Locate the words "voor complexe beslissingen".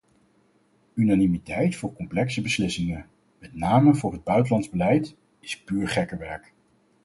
1.75-3.05